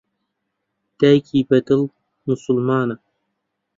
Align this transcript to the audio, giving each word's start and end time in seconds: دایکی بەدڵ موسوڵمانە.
دایکی 0.99 1.39
بەدڵ 1.49 1.81
موسوڵمانە. 2.25 2.95